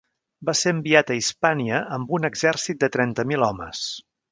Va 0.49 0.53
ser 0.59 0.71
enviat 0.75 1.11
a 1.11 1.17
Hispània 1.19 1.83
amb 1.99 2.15
un 2.19 2.27
exèrcit 2.31 2.83
de 2.85 2.91
trenta 2.99 3.29
mil 3.33 3.49
homes. 3.51 3.87